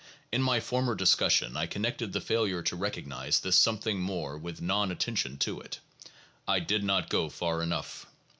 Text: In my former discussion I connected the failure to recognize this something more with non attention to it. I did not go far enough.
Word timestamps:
In 0.31 0.41
my 0.41 0.59
former 0.59 0.95
discussion 0.95 1.55
I 1.55 1.67
connected 1.67 2.11
the 2.11 2.21
failure 2.21 2.63
to 2.63 2.75
recognize 2.75 3.39
this 3.39 3.55
something 3.55 3.99
more 3.99 4.35
with 4.35 4.59
non 4.59 4.89
attention 4.91 5.37
to 5.37 5.61
it. 5.61 5.79
I 6.47 6.59
did 6.59 6.83
not 6.83 7.07
go 7.07 7.29
far 7.29 7.61
enough. 7.61 8.07